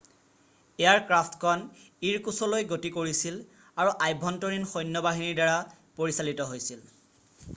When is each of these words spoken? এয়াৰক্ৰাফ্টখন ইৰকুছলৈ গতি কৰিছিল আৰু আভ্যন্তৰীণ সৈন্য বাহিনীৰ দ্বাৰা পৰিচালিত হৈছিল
এয়াৰক্ৰাফ্টখন 0.83 1.61
ইৰকুছলৈ 2.11 2.65
গতি 2.71 2.91
কৰিছিল 2.95 3.37
আৰু 3.83 3.93
আভ্যন্তৰীণ 4.07 4.65
সৈন্য 4.73 5.03
বাহিনীৰ 5.09 5.37
দ্বাৰা 5.41 5.59
পৰিচালিত 6.01 6.49
হৈছিল 6.55 6.83